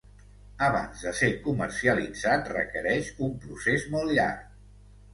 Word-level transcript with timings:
Abans 0.67 1.03
de 1.07 1.11
ser 1.19 1.29
comercialitzat 1.43 2.51
requereix 2.57 3.15
un 3.31 3.39
procés 3.47 3.89
molt 3.97 4.19
llarg. 4.21 4.47